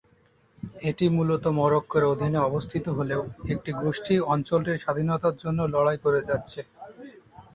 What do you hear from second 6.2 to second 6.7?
যাচ্ছে।